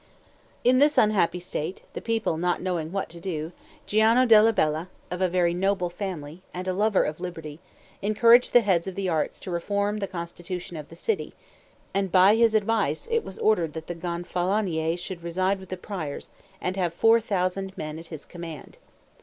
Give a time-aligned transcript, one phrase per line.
[0.63, 3.51] In this unhappy state, the people not knowing what to do,
[3.85, 7.59] Giano della Bella, of a very noble family, and a lover of liberty,
[8.01, 11.35] encouraged the heads of the Arts to reform the constitution of the city;
[11.93, 16.31] and by his advice it was ordered that the Gonfalonier should reside with the Priors,
[16.59, 18.79] and have four thousand men at his command.